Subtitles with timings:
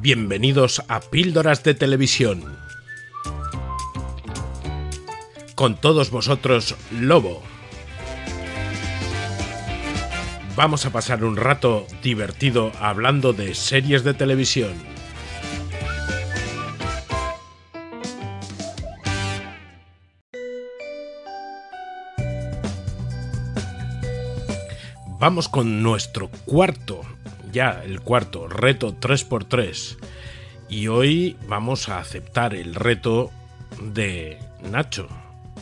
[0.00, 2.56] Bienvenidos a Píldoras de Televisión.
[5.56, 7.42] Con todos vosotros, Lobo.
[10.54, 14.97] Vamos a pasar un rato divertido hablando de series de televisión.
[25.28, 27.02] Vamos con nuestro cuarto
[27.52, 29.98] ya el cuarto reto 3x3
[30.70, 33.30] y hoy vamos a aceptar el reto
[33.78, 34.38] de
[34.72, 35.06] Nacho.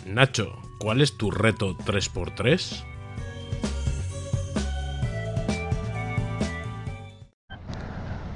[0.07, 2.85] Nacho, ¿cuál es tu reto 3x3?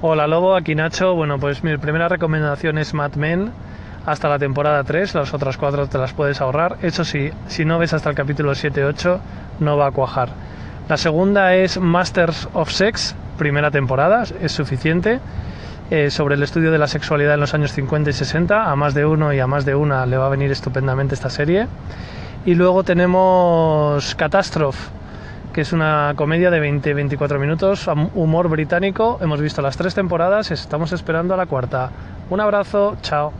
[0.02, 1.14] Hola Lobo, aquí Nacho.
[1.14, 3.52] Bueno, pues mi primera recomendación es Mad Men
[4.04, 6.78] hasta la temporada 3, las otras cuatro te las puedes ahorrar.
[6.82, 9.20] Eso sí, si no ves hasta el capítulo 7-8,
[9.60, 10.49] no va a cuajar.
[10.88, 15.20] La segunda es Masters of Sex, primera temporada, es suficiente.
[15.90, 18.70] Eh, sobre el estudio de la sexualidad en los años 50 y 60.
[18.70, 21.30] A más de uno y a más de una le va a venir estupendamente esta
[21.30, 21.66] serie.
[22.46, 24.88] Y luego tenemos Catastrophe,
[25.52, 29.18] que es una comedia de 20-24 minutos, humor británico.
[29.20, 31.90] Hemos visto las tres temporadas, estamos esperando a la cuarta.
[32.30, 33.32] Un abrazo, chao.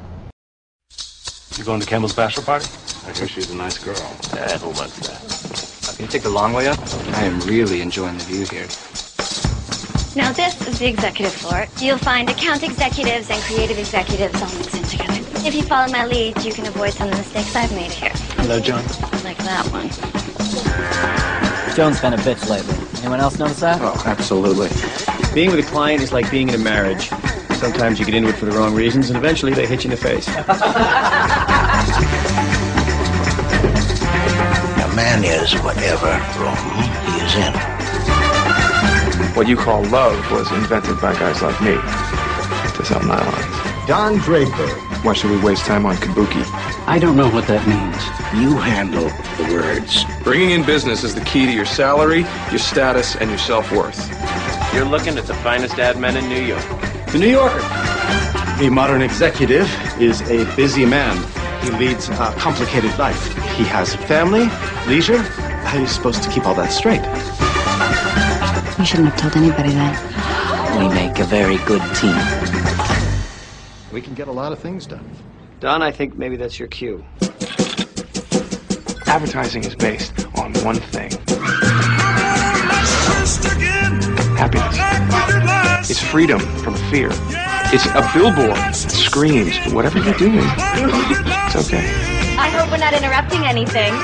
[1.57, 2.67] You going to Campbell's bachelor party?
[3.07, 3.95] I hear she's a nice girl.
[4.35, 5.40] Yeah, who wants?
[6.01, 6.79] Can you take the long way up?
[7.13, 8.65] I am really enjoying the view here.
[10.17, 11.67] Now this is the executive floor.
[11.79, 15.21] You'll find account executives and creative executives all mixed in together.
[15.47, 18.13] If you follow my lead, you can avoid some of the mistakes I've made here.
[18.39, 18.83] Hello, John.
[19.25, 19.91] Like that one.
[21.77, 22.79] Joan's been a bitch lately.
[23.01, 23.83] Anyone else notice that?
[23.83, 24.71] Oh, absolutely.
[25.35, 27.11] Being with a client is like being in a marriage.
[27.59, 29.97] Sometimes you get into it for the wrong reasons, and eventually they hit you in
[29.97, 30.27] the face.
[35.01, 36.61] man is whatever room
[37.07, 37.55] he is in.
[39.35, 41.73] What you call love was invented by guys like me
[42.77, 43.87] to sell nylons.
[43.87, 44.69] Don Draper.
[45.03, 46.45] Why should we waste time on kabuki?
[46.87, 48.03] I don't know what that means.
[48.43, 49.09] You handle
[49.39, 50.05] the words.
[50.23, 53.99] Bringing in business is the key to your salary, your status, and your self-worth.
[54.75, 56.67] You're looking at the finest ad men in New York.
[57.07, 57.65] The New Yorker.
[58.63, 59.67] A modern executive
[59.99, 61.17] is a busy man.
[61.63, 63.23] He leads a complicated life.
[63.57, 64.49] He has family,
[64.87, 65.19] leisure.
[65.19, 67.03] How are you supposed to keep all that straight?
[68.79, 70.79] You shouldn't have told anybody that.
[70.79, 72.17] We make a very good team.
[73.93, 75.05] We can get a lot of things done.
[75.61, 77.05] Don, I think maybe that's your cue.
[79.07, 81.11] Advertising is based on one thing.
[84.39, 85.91] Happiness.
[85.91, 87.11] It's freedom from fear.
[87.73, 91.87] It's a billboard that screams, whatever you're doing, it's okay.
[92.35, 93.95] I hope we're not interrupting anything.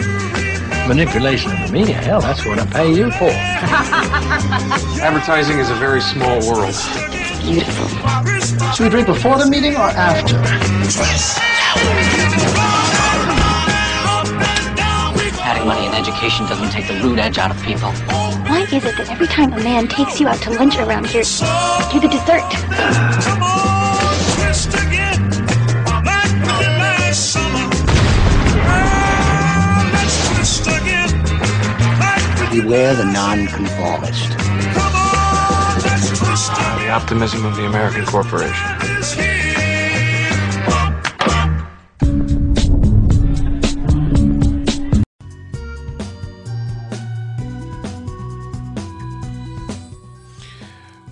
[0.86, 3.26] Manipulation of the media, hell, that's what I pay you for.
[5.02, 6.78] Advertising is a very small world.
[7.42, 7.88] Beautiful.
[8.70, 10.36] Should we drink before the meeting or after?
[15.42, 17.90] Adding money and education doesn't take the rude edge out of people.
[18.46, 21.24] Why is it that every time a man takes you out to lunch around here,
[21.90, 23.42] you're the dessert?
[32.56, 34.30] Beware the nonconformist.
[36.48, 38.66] Uh, the optimism of the American corporation.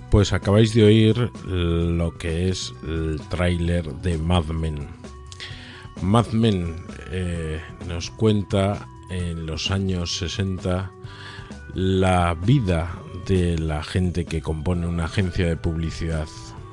[0.09, 4.87] Pues acabáis de oír lo que es el tráiler de Mad Men.
[6.01, 10.91] Mad Men eh, nos cuenta en los años 60
[11.73, 12.95] la vida
[13.25, 16.27] de la gente que compone una agencia de publicidad,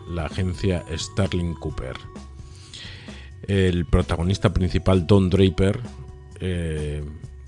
[0.09, 1.97] la agencia Starling Cooper.
[3.49, 5.81] El protagonista principal, Don Draper,
[6.41, 7.03] eh,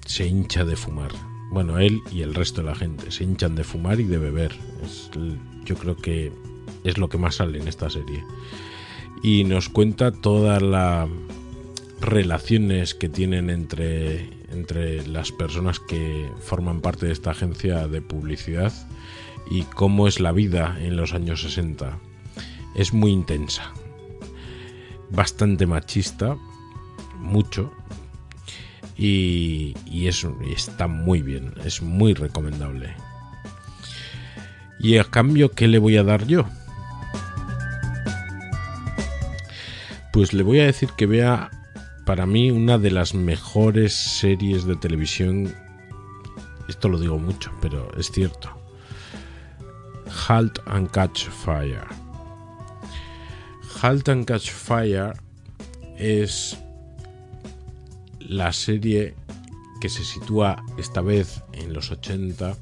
[0.04, 1.12] se hincha de fumar.
[1.50, 4.52] Bueno, él y el resto de la gente se hinchan de fumar y de beber.
[5.64, 6.32] Yo creo que
[6.82, 8.24] es lo que más sale en esta serie.
[9.22, 11.08] Y nos cuenta todas las
[12.00, 18.72] relaciones que tienen entre, entre las personas que forman parte de esta agencia de publicidad
[19.50, 21.98] y cómo es la vida en los años 60.
[22.74, 23.72] Es muy intensa,
[25.10, 26.36] bastante machista,
[27.18, 27.72] mucho,
[28.96, 32.94] y, y eso está muy bien, es muy recomendable.
[34.80, 36.46] Y a cambio, ¿qué le voy a dar yo?
[40.12, 41.50] Pues le voy a decir que vea
[42.04, 45.54] para mí una de las mejores series de televisión
[46.68, 48.48] Esto lo digo mucho, pero es cierto.
[50.26, 51.86] Halt and Catch Fire.
[53.82, 55.12] Halt and Catch Fire
[55.98, 56.56] es
[58.20, 59.14] la serie
[59.80, 62.56] que se sitúa esta vez en los 80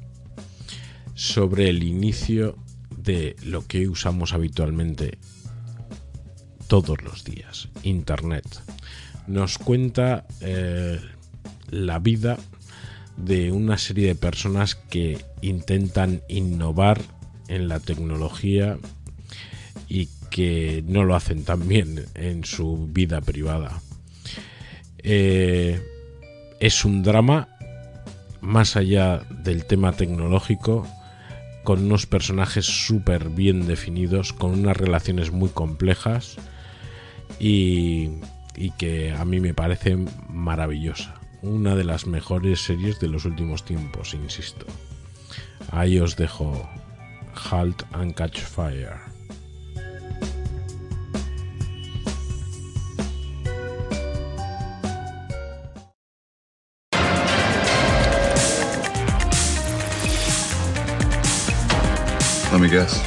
[1.15, 2.57] sobre el inicio
[2.97, 5.17] de lo que usamos habitualmente
[6.67, 8.72] todos los días, Internet.
[9.27, 10.99] Nos cuenta eh,
[11.69, 12.37] la vida
[13.17, 17.01] de una serie de personas que intentan innovar
[17.47, 18.77] en la tecnología
[19.87, 23.81] y que no lo hacen tan bien en su vida privada.
[24.99, 25.81] Eh,
[26.59, 27.49] es un drama
[28.41, 30.87] más allá del tema tecnológico,
[31.63, 36.35] con unos personajes súper bien definidos, con unas relaciones muy complejas
[37.39, 38.09] y,
[38.55, 39.97] y que a mí me parece
[40.27, 41.15] maravillosa.
[41.41, 44.65] Una de las mejores series de los últimos tiempos, insisto.
[45.71, 46.69] Ahí os dejo
[47.51, 49.13] Halt and Catch Fire.
[62.53, 63.01] Let me guess.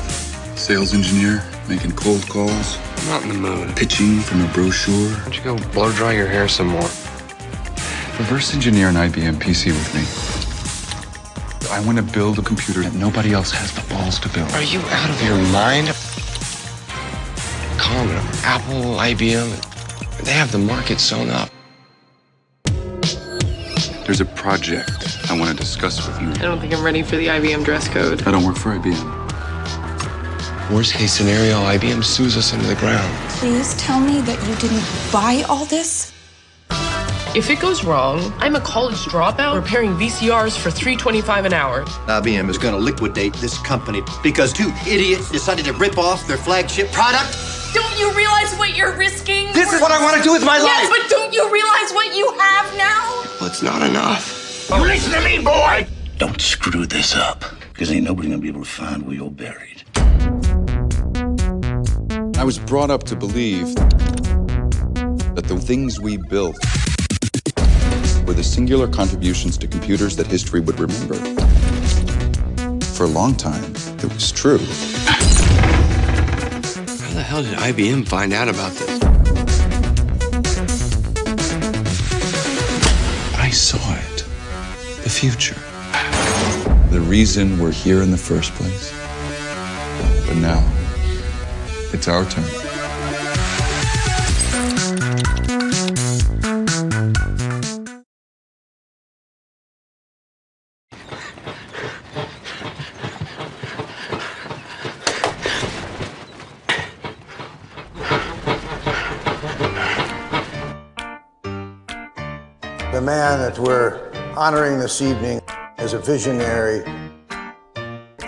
[0.57, 3.77] Sales engineer, making cold calls, I'm not in the mood.
[3.77, 4.93] pitching from a brochure.
[5.11, 6.91] Why don't you go blow dry your hair some more?
[8.19, 11.71] Reverse engineer an IBM PC with me.
[11.71, 14.51] I want to build a computer that nobody else has the balls to build.
[14.55, 15.87] Are you out of your mind?
[17.79, 18.27] Calm down.
[18.43, 21.49] Apple, IBM, they have the market sewn up.
[24.05, 24.91] There's a project
[25.31, 26.31] I want to discuss with you.
[26.31, 28.27] I don't think I'm ready for the IBM dress code.
[28.27, 29.26] I don't work for IBM.
[30.71, 33.09] Worst case scenario, IBM sues us into the ground.
[33.31, 36.13] Please tell me that you didn't buy all this?
[37.37, 41.85] If it goes wrong, I'm a college dropout repairing VCRs for 325 an hour.
[41.85, 46.37] IBM is going to liquidate this company because two idiots decided to rip off their
[46.37, 47.39] flagship product.
[47.73, 49.53] Don't you realize what you're risking?
[49.53, 50.91] This is what I want to do with my yes, life.
[50.91, 53.23] Yes, but don't you realize what you have now?
[53.41, 54.69] Well, it's not enough.
[54.69, 55.87] You listen to me, boy.
[56.19, 59.76] Don't screw this up, because ain't nobody gonna be able to find where you're buried.
[62.47, 66.55] I was brought up to believe that the things we built
[68.25, 71.17] were the singular contributions to computers that history would remember.
[72.95, 73.65] For a long time,
[73.99, 74.61] it was true.
[77.01, 79.03] How the hell did IBM find out about this?
[83.35, 84.25] I saw it.
[85.03, 85.59] The future.
[86.93, 88.93] The reason we're here in the first place.
[90.29, 90.86] But now,
[91.97, 92.45] it's our turn.
[112.93, 115.41] The man that we're honoring this evening
[115.79, 116.85] is a visionary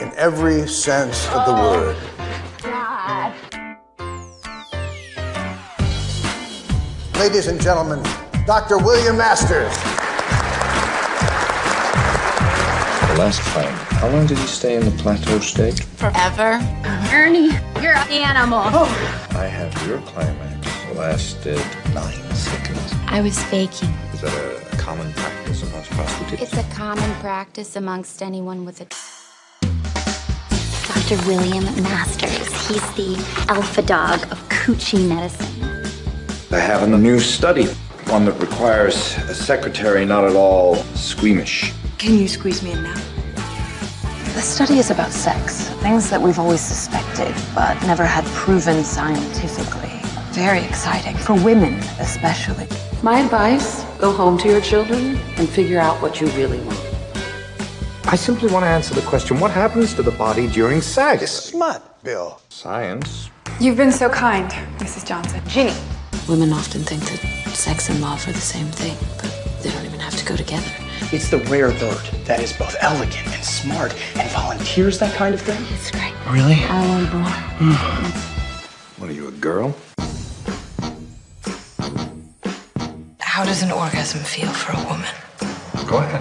[0.01, 2.08] in every sense of the word.
[7.19, 8.01] Ladies and gentlemen,
[8.47, 8.79] Dr.
[8.79, 9.75] William Masters.
[13.09, 13.67] The last fight,
[13.99, 15.83] how long did you stay in the plateau state?
[15.97, 16.61] Forever.
[17.13, 17.49] Ernie,
[17.83, 18.61] you're an animal.
[19.37, 21.59] I have your climax lasted
[21.93, 22.95] nine seconds.
[23.09, 23.89] I was faking.
[24.15, 26.43] Is that a common practice amongst prostitutes?
[26.43, 28.87] It's a common practice amongst anyone with a.
[30.87, 31.17] Dr.
[31.27, 32.47] William Masters.
[32.69, 33.17] He's the
[33.49, 35.48] alpha dog of coochie medicine.
[36.51, 37.67] I have in the new study
[38.09, 41.75] one that requires a secretary not at all squeamish.
[41.99, 42.95] Can you squeeze me in now?
[44.33, 49.91] The study is about sex, things that we've always suspected, but never had proven scientifically.
[50.33, 52.67] Very exciting, for women especially.
[53.03, 56.81] My advice go home to your children and figure out what you really want.
[58.07, 61.31] I simply want to answer the question what happens to the body during sex?
[61.31, 62.41] Smut, Bill.
[62.49, 63.29] Science.
[63.61, 65.07] You've been so kind, Mrs.
[65.07, 65.43] Johnson.
[65.47, 65.75] Ginny.
[66.29, 69.33] Women often think that sex and love are the same thing, but
[69.63, 70.71] they don't even have to go together.
[71.11, 75.41] It's the rare bird that is both elegant and smart and volunteers that kind of
[75.41, 75.65] thing.
[75.71, 76.13] It's great.
[76.31, 76.63] Really?
[76.65, 77.73] I want more.
[78.99, 79.75] What are you, a girl?
[83.21, 85.09] How does an orgasm feel for a woman?
[85.89, 86.21] Go ahead.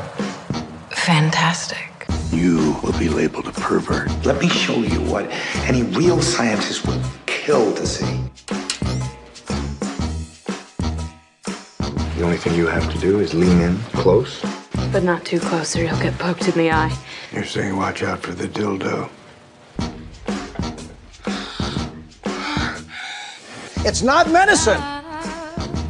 [0.92, 2.08] Fantastic.
[2.32, 4.10] You will be labeled a pervert.
[4.26, 5.30] Let me show you what
[5.66, 8.27] any real scientist would kill to see.
[12.18, 14.42] The only thing you have to do is lean in close
[14.92, 16.92] But not too close or you'll get poked in the eye.
[17.32, 19.08] You're saying watch out for the dildo.
[23.86, 24.82] It's not medicine.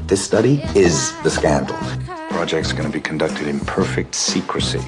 [0.07, 1.77] This study is the scandal.
[2.29, 4.83] Project's going to be conducted in perfect secrecy.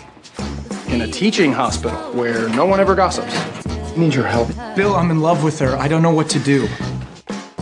[0.89, 3.33] In a teaching hospital where no one ever gossips.
[3.65, 4.49] I need your help.
[4.75, 5.77] Bill, I'm in love with her.
[5.77, 6.67] I don't know what to do.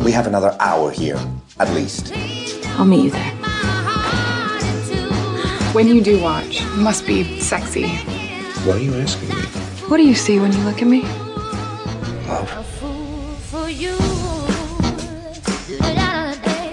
[0.03, 1.19] We have another hour here,
[1.59, 2.11] at least.
[2.79, 3.36] I'll meet you there.
[5.77, 7.87] When you do watch, it must be sexy.
[8.65, 9.35] Why are you asking me?
[9.89, 11.03] What do you see when you look at me?
[12.25, 12.49] Love.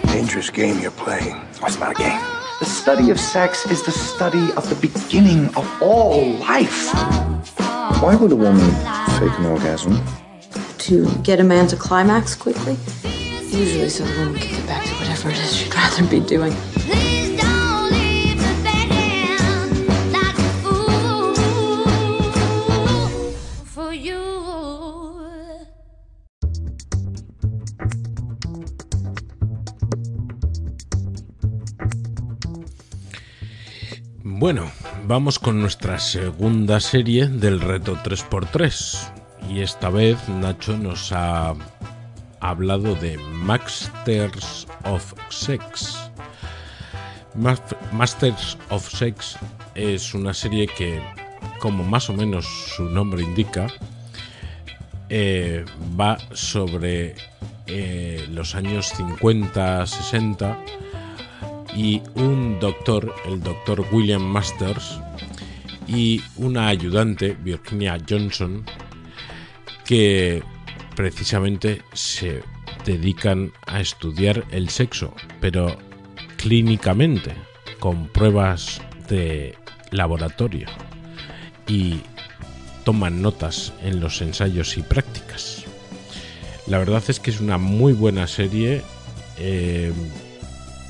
[0.07, 1.35] Dangerous game you're playing.
[1.61, 2.19] Oh, it's not a game.
[2.61, 6.91] The study of sex is the study of the beginning of all life.
[8.01, 8.71] Why would a woman
[9.21, 10.03] fake an orgasm?
[10.79, 12.79] To get a man to climax quickly?
[13.51, 16.57] Usually so the woman can get back to whatever it is she'd rather be doing.
[34.45, 34.71] Bueno,
[35.07, 39.11] vamos con nuestra segunda serie del reto 3x3.
[39.49, 41.55] Y esta vez Nacho nos ha
[42.41, 46.11] hablado de Masters of Sex.
[47.91, 49.39] Masters of Sex
[49.75, 51.01] es una serie que,
[51.59, 52.45] como más o menos
[52.77, 53.69] su nombre indica,
[55.09, 55.65] eh,
[55.99, 57.15] va sobre
[57.67, 60.55] eh, los años 50-60
[61.75, 64.99] y un doctor, el doctor William Masters,
[65.87, 68.65] y una ayudante, Virginia Johnson,
[69.85, 70.43] que
[70.97, 72.43] precisamente se
[72.85, 75.77] dedican a estudiar el sexo, pero
[76.37, 77.35] clínicamente,
[77.81, 79.55] con pruebas de
[79.91, 80.69] laboratorio
[81.67, 82.01] y
[82.85, 85.65] toman notas en los ensayos y prácticas.
[86.67, 88.83] La verdad es que es una muy buena serie.
[89.39, 89.93] eh,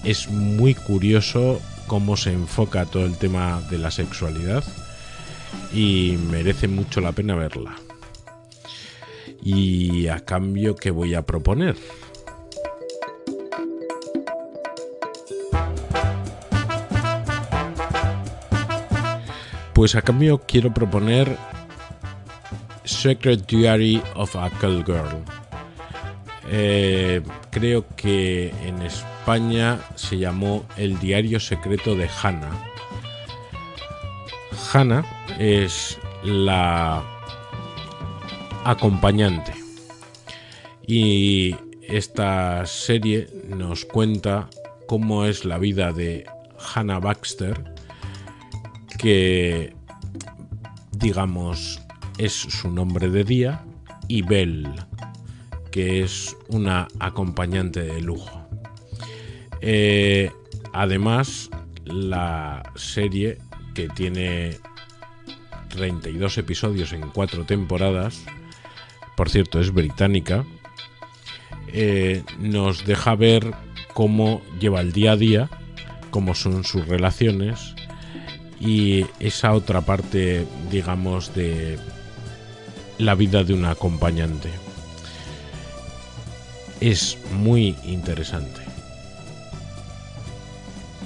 [0.05, 4.63] es muy curioso cómo se enfoca todo el tema de la sexualidad
[5.73, 7.77] y merece mucho la pena verla.
[9.43, 11.77] Y a cambio, ¿qué voy a proponer?
[19.73, 21.37] Pues a cambio quiero proponer
[22.85, 25.44] Secret Diary of a Girl.
[26.51, 32.71] Eh, creo que en España se llamó El Diario Secreto de Hannah.
[34.73, 35.05] Hannah
[35.39, 37.03] es la
[38.65, 39.53] acompañante
[40.87, 44.49] y esta serie nos cuenta
[44.87, 46.27] cómo es la vida de
[46.75, 47.63] Hannah Baxter,
[48.99, 49.75] que
[50.93, 51.81] digamos
[52.19, 53.65] es su nombre de día,
[54.09, 54.71] y Belle,
[55.75, 58.47] que es una acompañante de lujo.
[59.61, 60.31] Eh,
[60.73, 61.51] además,
[61.85, 63.39] la serie,
[63.75, 64.59] que tiene
[65.71, 68.23] 32 episodios en cuatro temporadas,
[69.17, 70.45] por cierto, es británica,
[71.73, 73.53] eh, nos deja ver
[73.95, 75.51] cómo lleva el día a día,
[76.13, 77.75] cómo son sus relaciones
[78.61, 81.81] y esa otra parte, digamos, de
[82.99, 84.64] la vida de una acompañante.
[86.87, 88.61] Es muy interesante.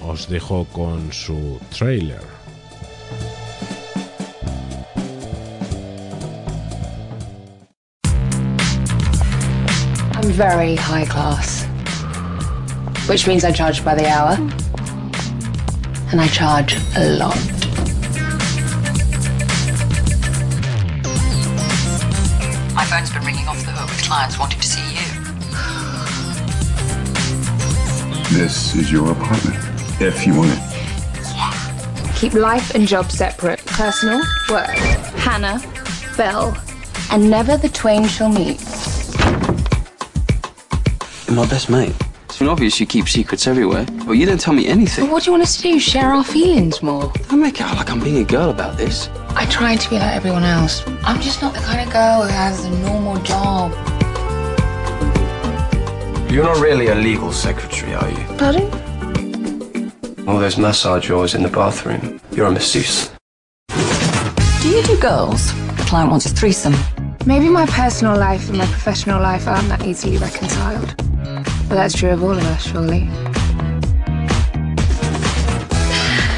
[0.02, 2.20] Os dejo con su trailer.
[10.16, 11.64] I'm very high class,
[13.08, 14.34] which means I charge by the hour,
[16.10, 17.38] and I charge a lot.
[22.74, 24.67] My phone's been ringing off the hook with clients wanting to
[28.38, 29.58] This is your apartment,
[30.00, 32.14] if you want it.
[32.14, 33.58] Keep life and job separate.
[33.66, 34.68] Personal, work.
[35.18, 35.60] Hannah,
[36.16, 36.56] Belle,
[37.10, 38.60] and never the twain shall meet.
[41.26, 41.96] You're my best mate.
[42.26, 45.06] It's been obvious you keep secrets everywhere, but you don't tell me anything.
[45.06, 45.80] But what do you want us to do?
[45.80, 47.12] Share our feelings more?
[47.28, 49.08] Don't make it out like I'm being a girl about this.
[49.30, 50.86] I try to be like everyone else.
[51.02, 53.72] I'm just not the kind of girl who has a normal job.
[56.30, 58.24] You're not really a legal secretary, are you?
[58.36, 60.28] Pardon?
[60.28, 62.20] All those massage oils in the bathroom.
[62.32, 63.10] You're a masseuse.
[64.60, 65.54] Do you do girls?
[65.76, 66.74] The client wants a threesome.
[67.24, 70.94] Maybe my personal life and my professional life aren't that easily reconciled.
[71.66, 73.08] But that's true of all of us, surely.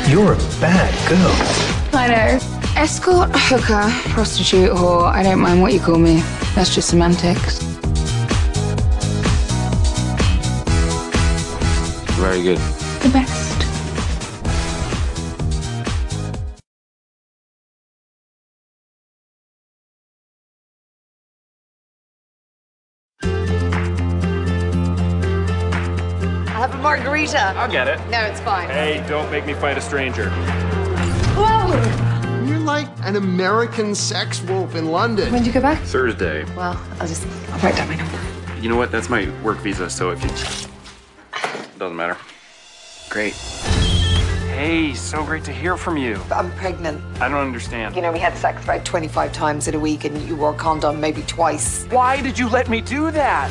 [0.09, 1.99] You're a bad girl.
[1.99, 2.81] I know.
[2.81, 5.07] Escort, hooker, prostitute, whore.
[5.07, 6.23] I don't mind what you call me.
[6.55, 7.60] That's just semantics.
[12.31, 12.59] Very good.
[12.59, 13.61] The best.
[26.47, 27.41] I'll have a margarita.
[27.57, 27.99] I'll get it.
[28.11, 28.69] No, it's fine.
[28.69, 30.31] Hey, don't make me fight a stranger.
[31.35, 32.47] Whoa!
[32.47, 35.33] You're like an American sex wolf in London.
[35.33, 35.81] When did you go back?
[35.81, 36.45] Thursday.
[36.55, 38.21] Well, I'll just I'll write down my number.
[38.61, 38.93] You know what?
[38.93, 40.70] That's my work visa, so if you.
[41.81, 42.19] Doesn't matter.
[43.09, 43.33] Great.
[44.53, 46.21] Hey, so great to hear from you.
[46.31, 47.03] I'm pregnant.
[47.23, 47.97] I don't understand.
[47.97, 50.55] You know, we had sex about 25 times in a week and you wore a
[50.55, 51.87] condom maybe twice.
[51.87, 53.51] Why did you let me do that?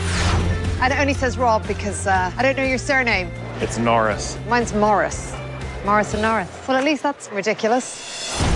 [0.79, 3.31] And it only says Rob because uh, I don't know your surname.
[3.61, 4.37] It's Norris.
[4.47, 5.33] Mine's Morris.
[5.83, 6.67] Morris and Norris.
[6.67, 8.48] Well, at least that's ridiculous.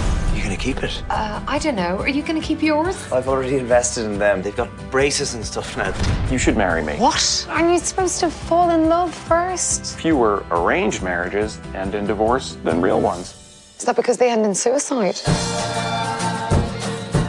[0.63, 1.03] You gonna keep it?
[1.10, 1.98] Uh, I don't know.
[1.98, 3.12] Are you going to keep yours?
[3.12, 4.41] I've already invested in them.
[4.41, 5.93] They've got braces and stuff now.
[6.32, 6.96] You should marry me.
[6.98, 7.46] What?
[7.50, 10.00] Aren't you supposed to fall in love first?
[10.00, 13.75] Fewer arranged marriages end in divorce than real ones.
[13.77, 15.20] Is that because they end in suicide?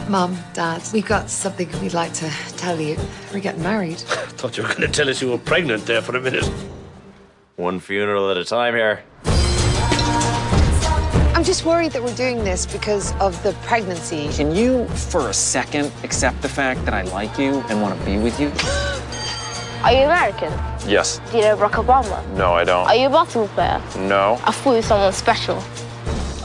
[0.07, 2.95] Mom, Dad, we've got something we'd like to tell you.
[3.33, 4.01] We're getting married.
[4.07, 6.49] I Thought you were gonna tell us you were pregnant there for a minute.
[7.57, 9.03] One funeral at a time here.
[11.45, 14.29] I'm just worried that we're doing this because of the pregnancy.
[14.29, 18.03] Can you, for a second, accept the fact that I like you and want to
[18.03, 18.47] be with you?
[19.83, 20.51] Are you American?
[20.89, 21.21] Yes.
[21.29, 22.27] Do you know Barack Obama?
[22.35, 22.87] No, I don't.
[22.87, 23.79] Are you a basketball player?
[24.07, 24.41] No.
[24.43, 25.63] I thought you were someone special.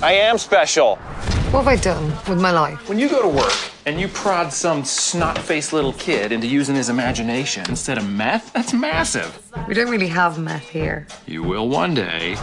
[0.03, 0.97] I am special.
[0.97, 2.87] What have I done with my life?
[2.87, 3.55] When you go to work
[3.87, 8.75] and you prod some snot-faced little kid into using his imagination instead of meth, that's
[8.75, 9.51] massive.
[9.67, 11.07] We don't really have meth here.
[11.27, 12.37] You will one day.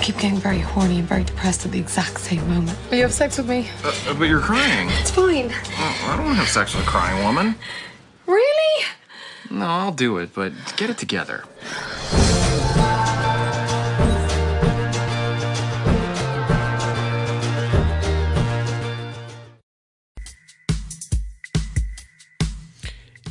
[0.00, 2.78] I keep getting very horny and very depressed at the exact same moment.
[2.90, 3.68] Will you have sex with me?
[3.84, 4.88] Uh, but you're crying.
[4.98, 5.52] It's fine.
[5.52, 7.54] Oh, I don't want to have sex with a crying woman.
[8.26, 8.86] Really?
[9.50, 11.44] No, I'll do it, but get it together.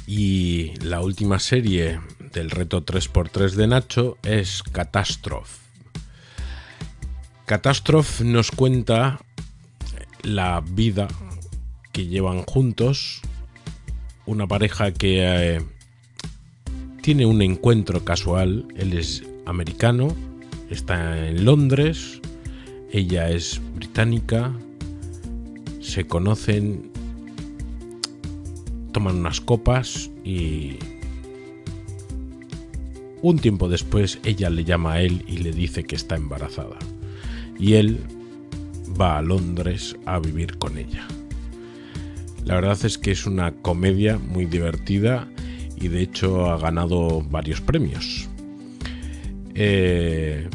[0.06, 2.00] Y la última serie
[2.32, 5.69] del reto 3x3 de Nacho es Catastrophe.
[7.50, 9.20] Catastrophe nos cuenta
[10.22, 11.08] la vida
[11.92, 13.22] que llevan juntos
[14.28, 15.62] una pareja que eh,
[17.02, 18.68] tiene un encuentro casual.
[18.76, 20.16] Él es americano,
[20.70, 22.22] está en Londres,
[22.92, 24.54] ella es británica,
[25.82, 26.92] se conocen,
[28.92, 30.78] toman unas copas y
[33.24, 36.78] un tiempo después ella le llama a él y le dice que está embarazada.
[37.60, 38.00] Y él
[39.00, 41.06] va a Londres a vivir con ella.
[42.46, 45.28] La verdad es que es una comedia muy divertida
[45.76, 48.28] y de hecho ha ganado varios premios.
[49.54, 50.50] Eh,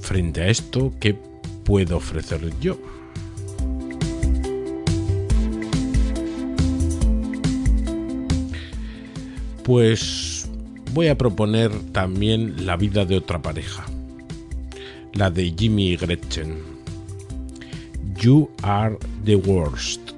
[0.00, 1.16] frente a esto, ¿qué
[1.64, 2.78] puedo ofrecer yo?
[9.64, 10.48] Pues
[10.94, 13.84] voy a proponer también la vida de otra pareja,
[15.18, 16.62] la de Jimmy Gretchen.
[18.20, 20.12] You are the worst.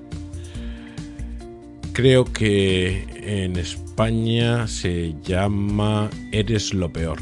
[1.95, 7.19] Creo que en España se llama Eres lo peor.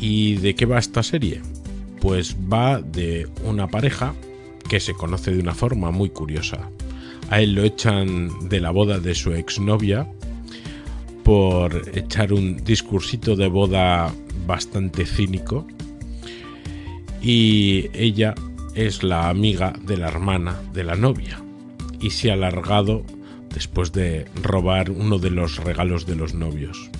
[0.00, 1.42] ¿Y de qué va esta serie?
[2.00, 4.14] Pues va de una pareja
[4.68, 6.70] que se conoce de una forma muy curiosa.
[7.28, 10.06] A él lo echan de la boda de su exnovia
[11.24, 14.12] por echar un discursito de boda
[14.46, 15.66] bastante cínico.
[17.20, 18.34] Y ella
[18.74, 21.42] es la amiga de la hermana de la novia.
[22.00, 23.04] Y se ha alargado
[23.54, 26.90] después de robar uno de los regalos de los novios.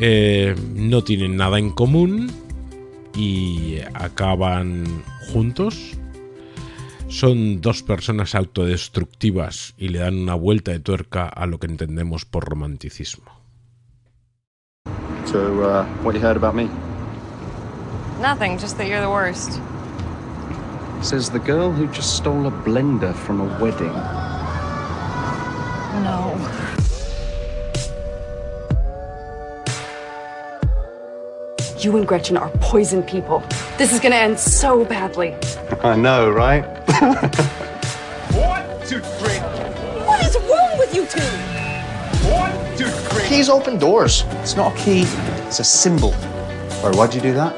[0.00, 2.30] Eh, no tienen nada en común
[3.16, 4.84] y acaban
[5.32, 5.96] juntos.
[7.08, 12.24] Son dos personas autodestructivas y le dan una vuelta de tuerca a lo que entendemos
[12.24, 13.37] por romanticismo.
[15.28, 16.70] So, uh, what you heard about me?
[18.18, 19.60] Nothing, just that you're the worst.
[21.02, 23.92] Says the girl who just stole a blender from a wedding.
[26.02, 26.34] No.
[31.78, 33.42] You and Gretchen are poison people.
[33.76, 35.36] This is gonna end so badly.
[35.84, 36.62] I know, right?
[38.32, 39.40] One, two, three.
[40.06, 41.37] What is wrong with you two?
[43.28, 43.36] One, two, three.
[43.36, 44.24] Keys open doors.
[44.42, 45.02] It's not a key.
[45.46, 46.14] It's a symbol.
[46.82, 47.54] Or why'd you do that?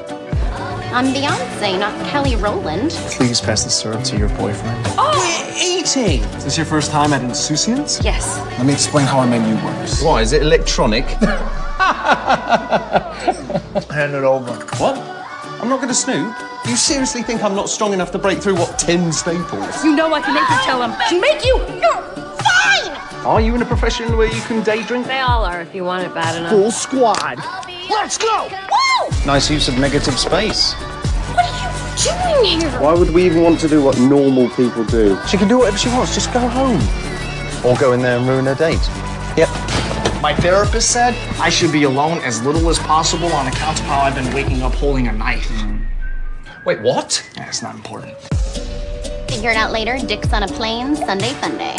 [0.92, 2.90] I'm Beyonce, not Kelly Rowland.
[3.12, 4.85] Please pass the syrup to your boyfriend.
[4.98, 5.11] Oh!
[5.46, 6.22] We're eating!
[6.35, 8.00] Is this your first time at Insouciance?
[8.02, 8.38] Yes.
[8.59, 10.02] Let me explain how our menu works.
[10.02, 11.04] Why, is it electronic?
[13.90, 14.52] Hand it over.
[14.78, 14.96] What?
[15.62, 16.35] I'm not gonna snoop.
[16.66, 19.85] You seriously think I'm not strong enough to break through, what, 10 staples?
[19.85, 20.92] You know I can make you tell him.
[21.09, 21.56] Can make you.
[21.59, 22.10] You're fine!
[23.24, 25.06] Are you in a profession where you can day drink?
[25.06, 26.52] They all are if you want it bad enough.
[26.52, 27.38] Full squad.
[27.90, 28.48] Let's go!
[28.50, 29.11] Woo!
[29.26, 30.72] Nice use of negative space.
[30.72, 32.70] What are you doing here?
[32.80, 35.18] Why would we even want to do what normal people do?
[35.26, 36.80] She can do whatever she wants, just go home.
[37.62, 38.80] Or go in there and ruin her date.
[39.37, 39.50] Yep.
[40.22, 44.00] My therapist said I should be alone as little as possible on account of how
[44.00, 45.52] I've been waking up holding a knife.
[46.64, 47.22] Wait, what?
[47.37, 48.16] Yeah, it's not important.
[49.28, 49.98] Figure it out later.
[49.98, 51.76] Dick's on a plane, Sunday fun day.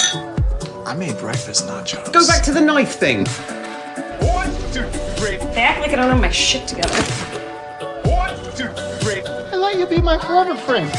[0.85, 2.11] I made breakfast nachos.
[2.11, 3.25] Go back to the knife thing.
[4.27, 5.37] One, two, three.
[5.37, 6.93] They act like I don't have my shit together.
[8.09, 9.21] One, two, three.
[9.23, 10.89] I let you be my forever friend.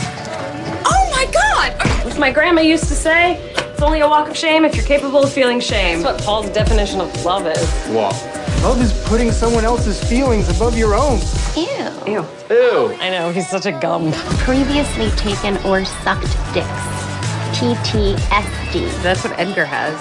[0.85, 1.75] Oh my god!
[2.07, 5.25] As my grandma used to say, it's only a walk of shame if you're capable
[5.25, 6.03] of feeling shame.
[6.03, 7.87] That's what Paul's definition of love is.
[7.89, 8.15] What?
[8.63, 11.19] Love is putting someone else's feelings above your own.
[11.57, 11.91] Ew.
[12.07, 12.27] Ew.
[12.51, 12.97] Ew.
[13.01, 14.13] I know, he's such a gum.
[14.13, 17.02] Previously taken or sucked dicks.
[17.63, 19.03] PTSD.
[19.03, 19.95] That's what Edgar has.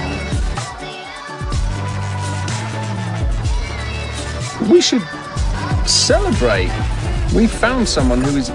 [4.70, 5.02] We should
[5.86, 6.70] celebrate.
[7.34, 8.50] We found someone who is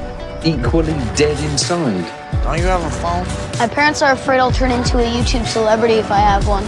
[0.45, 2.05] equally dead inside.
[2.43, 3.25] Don't you have a phone?
[3.59, 6.63] My parents are afraid I'll turn into a YouTube celebrity if I have one.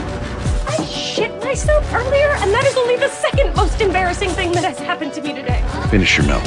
[0.67, 4.79] I shit myself earlier, and that is only the second most embarrassing thing that has
[4.79, 5.63] happened to me today.
[5.89, 6.43] Finish your milk.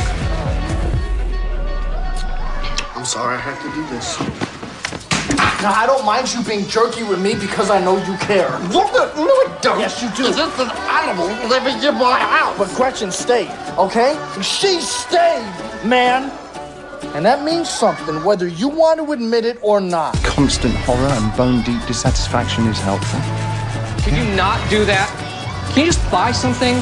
[3.10, 4.20] I'm sorry I have to do this.
[5.62, 8.48] Now, I don't mind you being jerky with me because I know you care.
[8.70, 9.10] What the?
[9.18, 9.80] No, I don't.
[9.80, 10.30] Yes, you do.
[10.30, 12.56] This is an animal living in my house.
[12.56, 14.14] But Gretchen stayed, okay?
[14.42, 15.42] She stayed,
[15.84, 16.30] man.
[17.16, 20.14] And that means something, whether you want to admit it or not.
[20.22, 23.18] Constant horror and bone deep dissatisfaction is helpful.
[24.04, 25.10] Could you not do that?
[25.74, 26.76] Can you just buy something?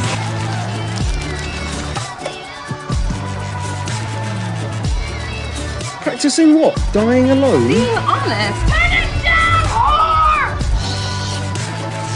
[6.18, 6.74] Practicing what?
[6.92, 7.68] Dying alone?
[7.68, 8.58] Being honest.
[8.66, 10.50] Turn it down, whore!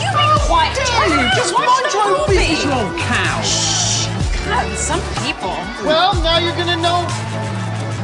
[0.02, 0.74] You be quiet.
[0.74, 2.34] Tell you, just Watch mind the your own movie.
[2.34, 3.40] business, you old cow.
[3.46, 4.06] Shh.
[4.44, 5.54] God, some people.
[5.86, 7.06] Well, now you're gonna know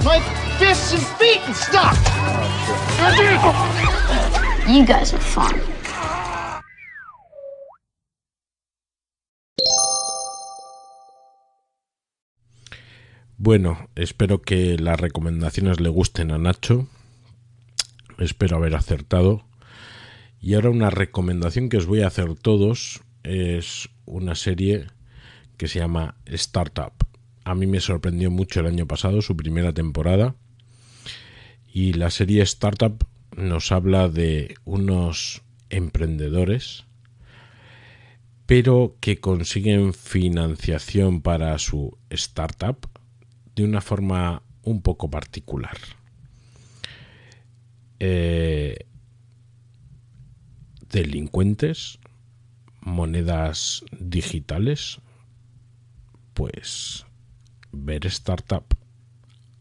[0.06, 0.20] my
[0.61, 1.98] fists and feet and stuff.
[4.68, 5.61] You guys are fun.
[13.40, 16.88] Bueno, espero que las recomendaciones le gusten a Nacho.
[18.18, 19.44] Espero haber acertado.
[20.40, 24.88] Y ahora una recomendación que os voy a hacer todos es una serie
[25.57, 26.92] que se llama Startup.
[27.44, 30.35] A mí me sorprendió mucho el año pasado su primera temporada.
[31.72, 36.87] Y la serie Startup nos habla de unos emprendedores,
[38.46, 42.79] pero que consiguen financiación para su startup
[43.58, 45.76] de una forma un poco particular.
[47.98, 48.86] Eh,
[50.88, 51.98] delincuentes,
[52.80, 55.00] monedas digitales,
[56.34, 57.04] pues
[57.72, 58.64] ver startup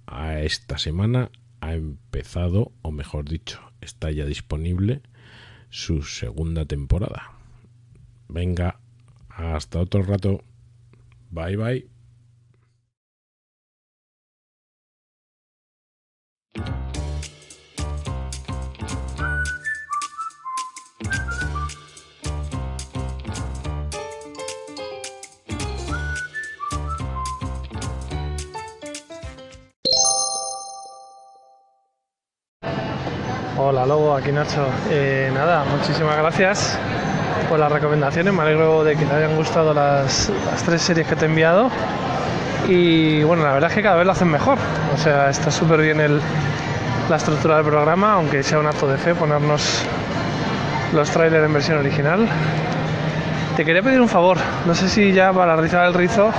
[0.05, 1.31] a esta semana
[1.62, 5.01] ha empezado, o mejor dicho, está ya disponible
[5.71, 7.31] su segunda temporada.
[8.27, 8.79] Venga,
[9.29, 10.43] hasta otro rato.
[11.31, 11.96] Bye bye.
[33.58, 34.67] Hola Lobo, aquí Nacho.
[34.89, 36.78] Eh, nada, muchísimas gracias
[37.50, 38.34] por las recomendaciones.
[38.34, 40.32] Me alegro de que te hayan gustado las,
[40.65, 41.70] tres series que te he enviado.
[42.67, 44.58] Y bueno, la verdad es que cada vez lo hacen mejor.
[44.93, 46.22] O sea, está súper bien el-
[47.10, 49.84] la estructura del programa, aunque sea un acto de fe ponernos
[50.93, 52.28] los trailers en versión original.
[53.56, 56.32] Te quería pedir un favor, no sé si ya para rizar el rizo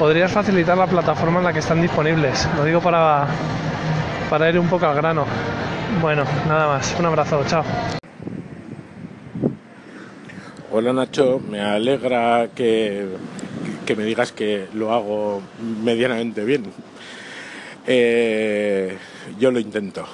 [0.00, 2.48] podrías facilitar la plataforma en la que están disponibles.
[2.56, 3.26] Lo digo para,
[4.28, 5.26] para ir un poco al grano.
[6.00, 6.96] Bueno, nada más.
[6.98, 7.64] Un abrazo, chao.
[10.72, 13.06] Hola Nacho, me alegra que,
[13.86, 15.40] que me digas que lo hago
[15.82, 16.64] medianamente bien.
[17.86, 18.96] Eh,
[19.38, 20.04] yo lo intento.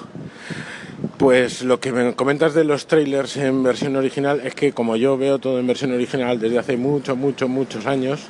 [1.17, 5.17] Pues lo que me comentas de los trailers en versión original es que como yo
[5.17, 8.21] veo todo en versión original desde hace muchos, muchos, muchos años,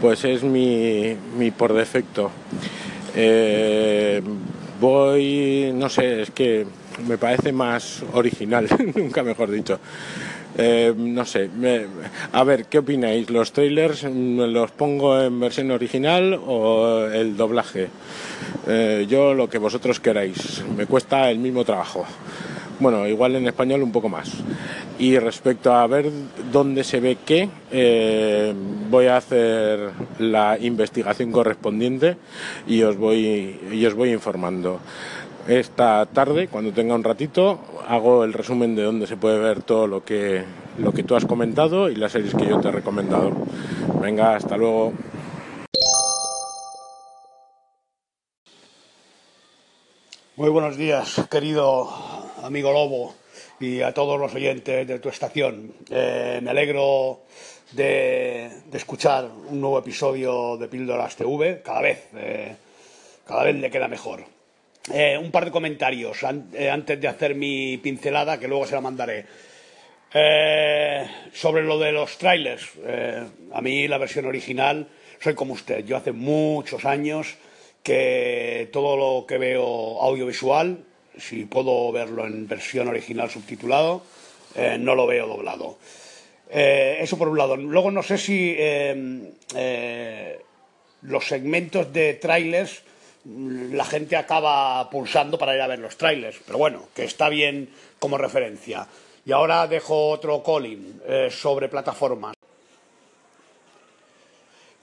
[0.00, 2.30] pues es mi, mi por defecto.
[3.16, 4.22] Eh,
[4.84, 6.66] voy, no sé, es que
[7.08, 9.78] me parece más original, nunca mejor dicho.
[10.56, 11.50] Eh, no sé,
[12.32, 13.28] a ver, ¿qué opináis?
[13.30, 17.88] ¿Los trailers los pongo en versión original o el doblaje?
[18.68, 22.04] Eh, yo lo que vosotros queráis, me cuesta el mismo trabajo.
[22.80, 24.32] Bueno, igual en español un poco más.
[24.98, 26.10] Y respecto a ver
[26.52, 28.52] dónde se ve qué, eh,
[28.90, 32.16] voy a hacer la investigación correspondiente
[32.66, 34.80] y os voy, y os voy informando.
[35.46, 39.86] Esta tarde, cuando tenga un ratito, hago el resumen de dónde se puede ver todo
[39.86, 40.42] lo que,
[40.78, 43.30] lo que tú has comentado y las series que yo te he recomendado.
[44.00, 44.92] Venga, hasta luego.
[50.36, 52.13] Muy buenos días, querido
[52.44, 53.14] amigo Lobo
[53.58, 55.72] y a todos los oyentes de tu estación.
[55.90, 57.20] Eh, me alegro
[57.72, 61.62] de, escuchar un nuevo episodio de Píldoras TV.
[61.64, 62.54] Cada vez, eh,
[63.26, 64.24] cada vez le queda mejor.
[64.92, 68.80] Eh, un par de comentarios an- antes de hacer mi pincelada, que luego se la
[68.82, 69.24] mandaré.
[71.32, 72.70] Sobre lo de los trailers,
[73.52, 74.86] a mí la versión original,
[75.20, 75.84] soy como usted.
[75.84, 77.34] Yo hace muchos años
[77.82, 80.84] que todo lo que veo audiovisual,
[81.18, 84.02] si puedo verlo en versión original subtitulado,
[84.54, 85.78] eh, no lo veo doblado.
[86.50, 87.56] Eh, eso por un lado.
[87.56, 90.38] Luego no sé si eh,
[91.02, 92.82] los segmentos de trailers
[93.24, 97.28] mm, la gente acaba pulsando para ir a ver los trailers, pero bueno, que está
[97.28, 98.86] bien como referencia.
[99.26, 101.00] Y ahora dejo otro calling
[101.30, 102.33] sobre plataformas.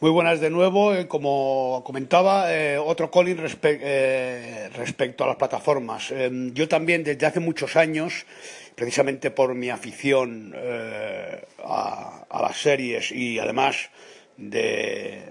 [0.02, 0.96] Muy buenas de nuevo.
[0.96, 6.10] eh, como comentaba, eh, otro calling respe- eh, respecto a las plataformas.
[6.10, 8.26] Eh, yo también desde hace muchos años,
[8.74, 13.92] precisamente por mi afición eh, a, a las series y además
[14.38, 15.22] de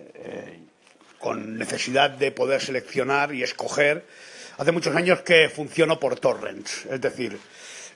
[1.18, 4.06] con necesidad de poder seleccionar y escoger,
[4.56, 6.86] hace muchos años que funciono por torrents.
[6.86, 7.36] Es decir,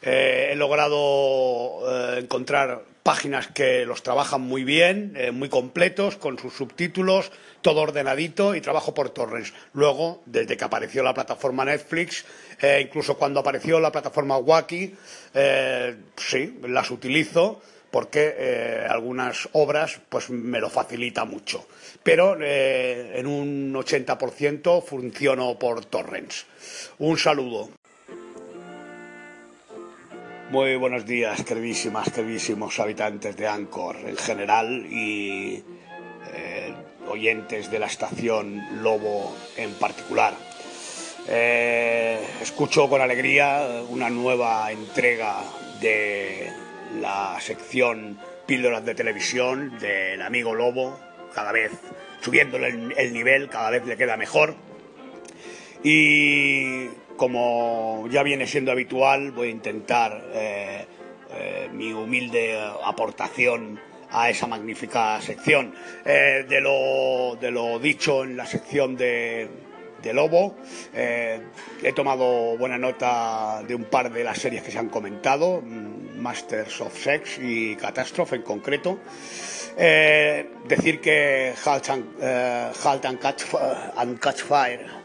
[0.02, 7.30] he logrado encontrar páginas que los trabajan muy bien, eh, muy completos, con sus subtítulos,
[7.60, 9.52] todo ordenadito y trabajo por torrents.
[9.74, 12.24] Luego, desde que apareció la plataforma Netflix,
[12.60, 14.94] eh, incluso cuando apareció la plataforma Wacky,
[15.34, 21.68] eh, sí, las utilizo porque eh, algunas obras pues me lo facilita mucho.
[22.02, 26.46] Pero en un 80% funciono por torrents.
[26.98, 27.70] Un saludo.
[30.50, 35.64] Muy buenos días, queridísimas, queridísimos habitantes de Anchor en general y
[36.32, 36.74] eh,
[37.08, 40.34] oyentes de la estación Lobo en particular.
[41.26, 45.36] Eh, escucho con alegría una nueva entrega
[45.80, 46.52] de
[47.00, 51.00] la sección Píldoras de Televisión del amigo Lobo,
[51.34, 51.72] cada vez
[52.20, 54.54] subiéndole el nivel, cada vez le queda mejor.
[55.82, 60.86] Y como ya viene siendo habitual, voy a intentar eh,
[61.32, 65.74] eh, mi humilde aportación a esa magnífica sección.
[66.04, 69.48] Eh, de, lo, de lo dicho en la sección de,
[70.02, 70.56] de Lobo,
[70.92, 76.18] he tomado buena nota de un par de las series que se han comentado, mm,
[76.20, 78.98] Masters of Sex y Catastrophe en concreto.
[79.76, 82.22] Decir que Halt and,
[82.84, 83.44] Halt and Catch,
[83.96, 85.03] and Catch Fire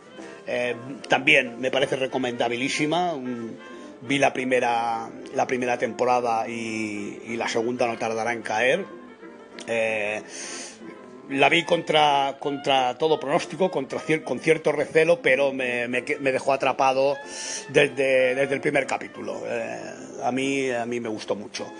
[0.52, 0.76] eh,
[1.08, 3.14] también me parece recomendabilísima.
[4.02, 8.84] Vi la primera, la primera temporada y, la segunda no tardará en caer.
[9.68, 10.24] Eh,
[11.30, 17.16] la vi contra, contra todo pronóstico, contra con cierto recelo, pero me, me dejó atrapado
[17.70, 19.44] desde, desde el primer capítulo.
[19.46, 19.80] Eh,
[20.24, 21.72] a, mí, a mí me gustó mucho.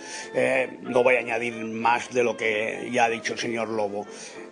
[0.84, 4.06] No voy a añadir más de lo que ya ha dicho el señor Lobo.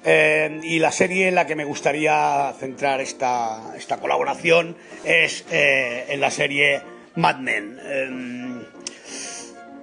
[0.06, 6.06] Eh, y la serie en la que me gustaría centrar esta, esta colaboración es eh,
[6.10, 6.82] en la serie
[7.16, 7.80] Mad Men.
[7.84, 8.64] Eh,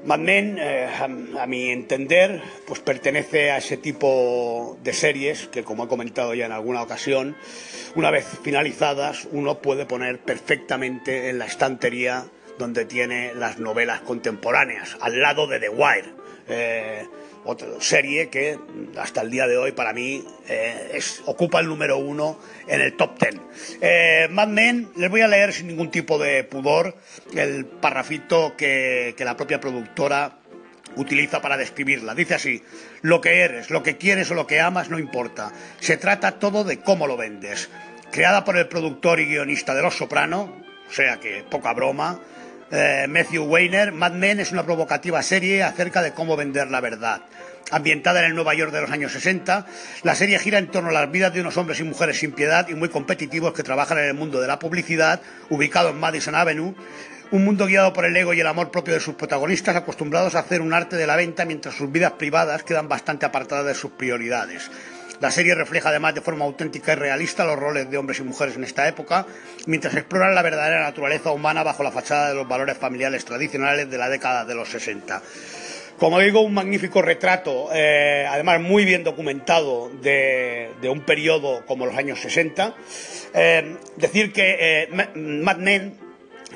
[0.05, 5.64] Mad Men, eh, a, a mi entender, pues pertenece a ese tipo de series que,
[5.64, 7.37] como he comentado ya en alguna ocasión,
[7.94, 12.27] una vez finalizadas, uno puede poner perfectamente en la estantería
[12.59, 17.05] donde tiene las novelas contemporáneas, al lado de The Wire.
[17.46, 18.59] Otra serie que
[18.96, 22.96] hasta el día de hoy para mí eh, es, ocupa el número uno en el
[22.96, 23.40] top ten.
[23.83, 26.96] Eh, Mad Men, les voy a leer sin ningún tipo de pudor
[27.35, 30.38] el parrafito que, que la propia productora
[30.96, 32.14] utiliza para describirla.
[32.14, 32.62] Dice así,
[33.02, 35.52] lo que eres, lo que quieres o lo que amas no importa.
[35.80, 37.68] Se trata todo de cómo lo vendes.
[38.11, 42.20] Creada por el productor y guionista de Los Soprano, o sea que poca broma,
[42.70, 47.22] eh, Matthew Weiner, Mad Men es una provocativa serie acerca de cómo vender la verdad.
[47.70, 49.66] Ambientada en el Nueva York de los años 60,
[50.03, 52.68] la serie gira en torno a las vidas de unos hombres y mujeres sin piedad
[52.68, 56.74] y muy competitivos que trabajan en el mundo de la publicidad, ubicado en Madison Avenue,
[57.31, 60.40] un mundo guiado por el ego y el amor propio de sus protagonistas, acostumbrados a
[60.40, 63.92] hacer un arte de la venta mientras sus vidas privadas quedan bastante apartadas de sus
[63.92, 64.70] prioridades.
[65.20, 68.57] La serie refleja además de forma auténtica y realista los roles de hombres y mujeres
[68.57, 69.27] en esta época,
[69.66, 73.98] mientras exploran la verdadera naturaleza humana bajo la fachada de los valores familiares tradicionales de
[73.98, 75.22] la década de los 60.
[75.98, 81.96] Como digo, un magnífico retrato, eh, además muy bien documentado, de, un periodo como los
[81.96, 82.74] años 60.
[83.33, 85.96] Eh, decir que eh, Mad Men,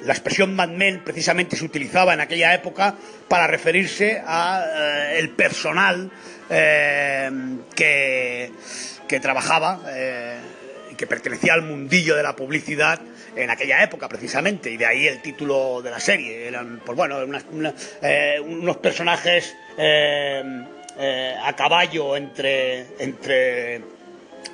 [0.05, 2.97] la expresión Mad Men precisamente se utilizaba en aquella época
[3.29, 6.11] para referirse a el personal
[6.49, 8.51] que,
[9.07, 9.81] que, trabajaba
[10.91, 13.01] y que pertenecía al mundillo de la publicidad
[13.37, 16.49] en aquella época precisamente, y de ahí el título de la serie.
[16.49, 17.19] Eran, pues bueno,
[18.03, 20.43] eh, unos personajes eh,
[20.99, 23.83] eh, a caballo entre, entre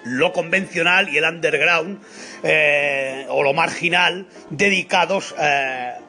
[0.05, 2.01] lo convencional y el underground
[3.29, 5.35] o lo marginal dedicados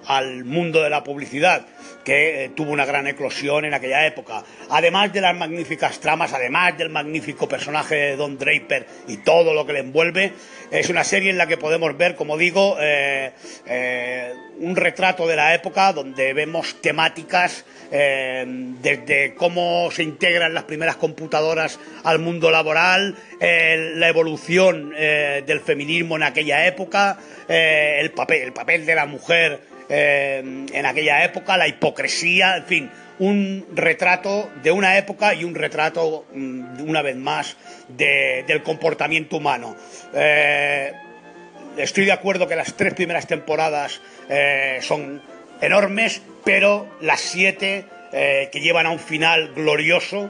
[0.08, 1.66] al mundo de la publicidad
[2.06, 4.44] que tuvo una gran eclosión en aquella época.
[4.70, 9.66] Además de las magníficas tramas, además del magnífico personaje de Don Draper y todo lo
[9.66, 10.32] que le envuelve,
[10.72, 13.32] es una serie en la que podemos ver, como digo, eh,
[13.66, 18.46] eh, un retrato de la época donde vemos temáticas eh,
[18.82, 23.16] desde cómo se integran las primeras computadoras al mundo laboral,
[23.96, 27.18] la evolución del feminismo en aquella época,
[27.48, 33.66] el, papel, el papel de la mujer en aquella época, la hipocresía, en fin, un
[33.74, 37.56] retrato de una época y un retrato, mm, una vez más,
[37.88, 39.76] del comportamiento humano.
[40.14, 40.92] Eh,
[41.78, 45.22] estoy de acuerdo que las tres primeras temporadas eh, son
[45.62, 50.30] enormes, pero las siete eh, que llevan a un final glorioso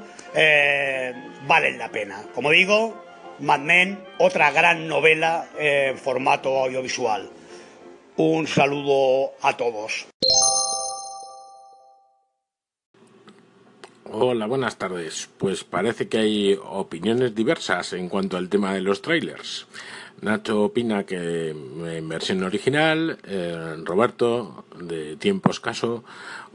[1.48, 2.24] valen la pena.
[2.34, 3.05] Como digo,
[3.40, 7.30] Mad Men, otra gran novela en formato audiovisual.
[8.16, 10.08] Un saludo a todos.
[14.06, 15.30] Hola, buenas tardes.
[15.38, 19.68] Pues parece que hay opiniones diversas en cuanto al tema de los trailers.
[20.22, 26.06] Nacho opina que en versión original, eh, Roberto, de tiempo escaso,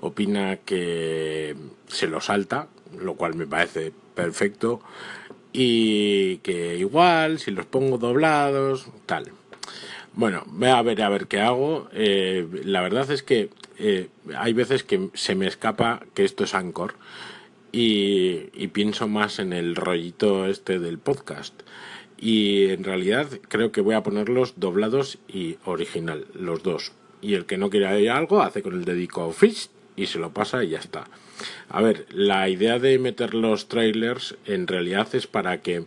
[0.01, 1.55] opina que
[1.89, 4.81] se lo salta, lo cual me parece perfecto,
[5.53, 9.33] y que igual, si los pongo doblados, tal.
[10.13, 11.89] Bueno, voy a ver a ver qué hago.
[11.93, 16.55] Eh, la verdad es que eh, hay veces que se me escapa que esto es
[16.55, 16.95] Anchor
[17.73, 21.55] y, pienso más en el rollito este del podcast.
[22.19, 26.93] Y en realidad creo que voy a ponerlos doblados y original, los dos.
[27.23, 30.63] Y el que no quiera algo hace con el dedico Fish y se lo pasa
[30.65, 31.07] y ya está.
[31.69, 35.85] A ver, la idea de meter los trailers en realidad es para que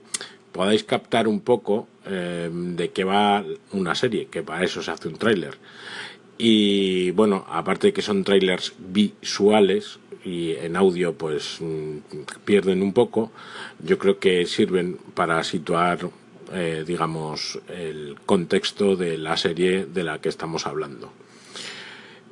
[0.51, 5.07] podáis captar un poco eh, de qué va una serie, que para eso se hace
[5.07, 5.57] un trailer.
[6.37, 11.97] Y bueno, aparte de que son trailers visuales, y en audio pues mm,
[12.45, 13.31] pierden un poco,
[13.83, 15.99] yo creo que sirven para situar
[16.53, 21.11] eh, digamos el contexto de la serie de la que estamos hablando.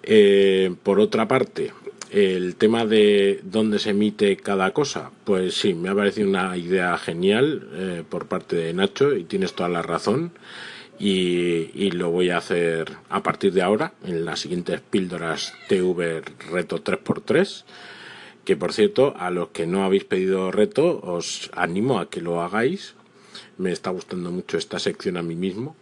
[0.04, 1.72] Eh, por otra parte,
[2.12, 6.98] el tema de dónde se emite cada cosa, pues sí, me ha parecido una idea
[6.98, 10.34] genial eh, por parte de Nacho y tienes toda la razón.
[11.00, 16.22] Y, lo voy a hacer a partir de ahora en las siguientes píldoras TV
[16.52, 17.64] Reto 3x3
[18.46, 22.42] que por cierto a los que no habéis pedido reto os animo a que lo
[22.42, 22.96] hagáis.
[23.58, 25.76] Me está gustando mucho esta sección a mí mismo.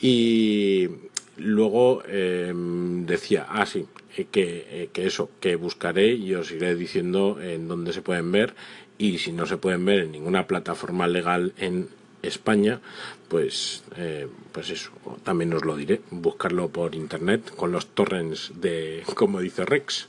[0.00, 0.88] Y
[1.36, 3.86] luego em, decía ah sí
[4.30, 8.54] que, eh, que eso que buscaré y os iré diciendo en dónde se pueden ver
[8.98, 11.88] y si no se pueden ver en ninguna plataforma legal en
[12.22, 12.80] España,
[13.28, 14.90] pues, eh, pues eso,
[15.24, 20.08] también os lo diré, buscarlo por internet con los torrents de, como dice Rex.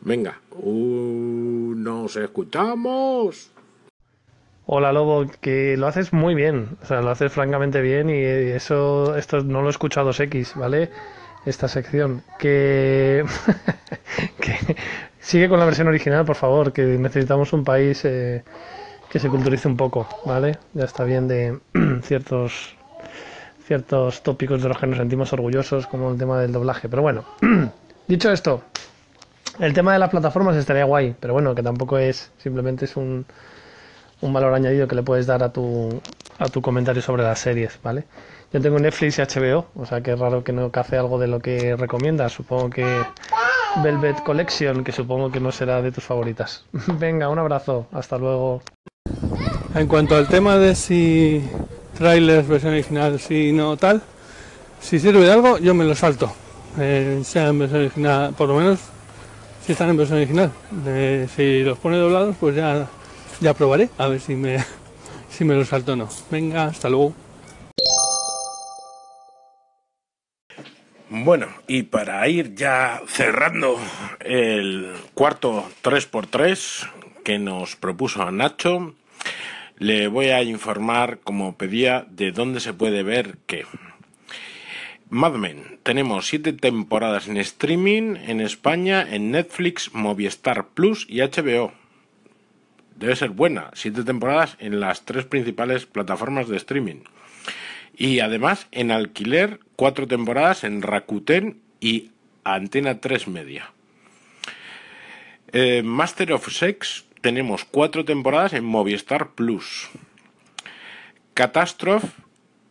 [0.00, 3.50] Venga, uh, nos escuchamos.
[4.66, 9.16] Hola Lobo, que lo haces muy bien, o sea, lo haces francamente bien y eso,
[9.16, 10.90] esto no lo he escuchado 2X, ¿vale?
[11.44, 13.24] Esta sección, que,
[14.40, 14.76] que
[15.20, 18.44] sigue con la versión original, por favor, que necesitamos un país eh,
[19.08, 20.58] que se culturice un poco, ¿vale?
[20.74, 21.58] Ya está bien de
[22.02, 22.76] ciertos
[23.66, 26.88] ciertos tópicos de los que nos sentimos orgullosos, como el tema del doblaje.
[26.88, 27.24] Pero bueno,
[28.08, 28.62] dicho esto,
[29.58, 33.26] el tema de las plataformas estaría guay, pero bueno, que tampoco es, simplemente es un,
[34.20, 36.02] un valor añadido que le puedes dar a tu,
[36.38, 38.04] a tu comentario sobre las series, ¿vale?
[38.50, 41.26] Yo tengo Netflix y HBO, o sea que es raro que no cace algo de
[41.26, 42.32] lo que recomiendas.
[42.32, 43.02] Supongo que
[43.82, 46.64] Velvet Collection, que supongo que no será de tus favoritas.
[46.98, 48.62] Venga, un abrazo, hasta luego.
[49.74, 51.46] En cuanto al tema de si
[51.98, 54.00] trailers, versión original, si no tal,
[54.80, 56.32] si sirve de algo, yo me lo salto.
[56.78, 58.78] Eh, sea en versión original, por lo menos
[59.64, 60.50] si están en versión original.
[61.36, 62.86] Si los pone doblados, pues ya,
[63.40, 64.64] ya probaré a ver si me,
[65.28, 66.08] si me lo salto o no.
[66.30, 67.12] Venga, hasta luego.
[71.10, 73.80] Bueno, y para ir ya cerrando
[74.20, 76.90] el cuarto 3x3
[77.24, 78.94] que nos propuso Nacho,
[79.78, 83.64] le voy a informar, como pedía, de dónde se puede ver qué.
[85.08, 91.72] Mad Men, tenemos siete temporadas en streaming en España, en Netflix, Movistar Plus y HBO.
[92.96, 97.04] Debe ser buena, siete temporadas en las tres principales plataformas de streaming.
[97.96, 102.10] Y además en alquiler, cuatro temporadas en Rakuten y
[102.42, 103.70] Antena 3 Media.
[105.52, 109.88] Eh, Master of Sex tenemos cuatro temporadas en Movistar Plus.
[111.32, 112.08] Catastrophe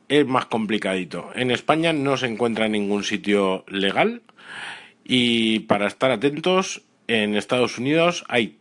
[0.09, 1.31] es más complicadito.
[1.33, 4.21] En España no se encuentra en ningún sitio legal
[5.05, 8.57] y para estar atentos, en Estados Unidos hay,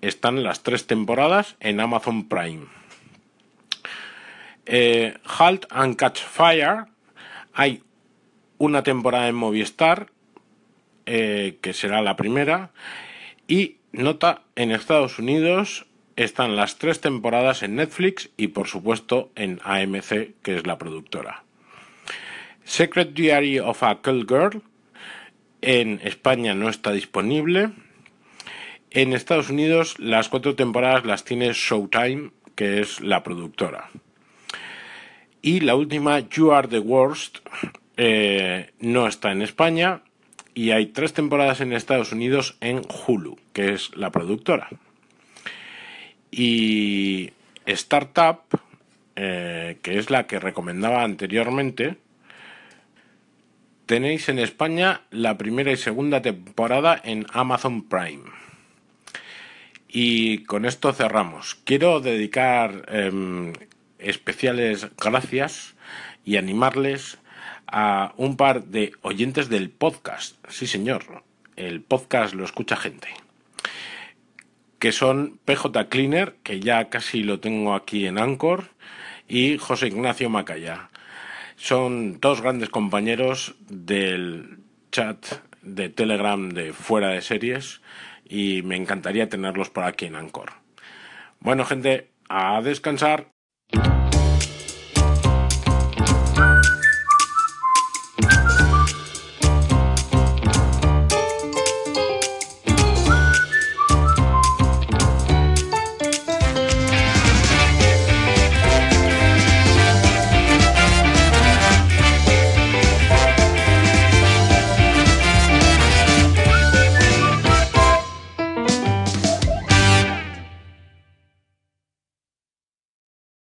[0.00, 2.66] están las tres temporadas en Amazon Prime.
[4.66, 6.86] Eh, halt and Catch Fire.
[7.56, 7.83] Hay
[8.64, 10.08] una temporada en Movistar,
[11.06, 12.70] eh, que será la primera.
[13.46, 15.86] Y nota, en Estados Unidos
[16.16, 21.44] están las tres temporadas en Netflix y por supuesto en AMC, que es la productora.
[22.64, 24.62] Secret Diary of a Call Girl.
[25.60, 27.70] En España no está disponible.
[28.90, 33.90] En Estados Unidos las cuatro temporadas las tiene Showtime, que es la productora.
[35.42, 37.38] Y la última, You Are the Worst,
[37.96, 40.02] eh, no está en España
[40.54, 44.68] y hay tres temporadas en Estados Unidos en Hulu, que es la productora.
[46.30, 47.32] Y
[47.66, 48.40] Startup,
[49.16, 51.96] eh, que es la que recomendaba anteriormente,
[53.86, 58.24] tenéis en España la primera y segunda temporada en Amazon Prime.
[59.88, 61.54] Y con esto cerramos.
[61.64, 63.52] Quiero dedicar em,
[63.98, 65.76] especiales gracias
[66.24, 67.18] y animarles
[67.66, 70.36] a un par de oyentes del podcast.
[70.48, 71.24] Sí, señor,
[71.56, 73.08] el podcast lo escucha gente.
[74.78, 78.70] Que son PJ Cleaner, que ya casi lo tengo aquí en Anchor,
[79.28, 80.90] y José Ignacio Macaya.
[81.56, 84.58] Son dos grandes compañeros del
[84.92, 85.24] chat
[85.62, 87.80] de Telegram de fuera de series
[88.28, 90.52] y me encantaría tenerlos por aquí en Anchor.
[91.40, 93.28] Bueno, gente, a descansar.